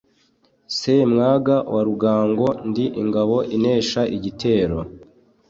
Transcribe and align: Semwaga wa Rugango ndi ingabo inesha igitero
Semwaga 0.77 1.55
wa 1.73 1.81
Rugango 1.87 2.47
ndi 2.69 2.85
ingabo 3.01 3.37
inesha 3.55 4.01
igitero 4.17 4.79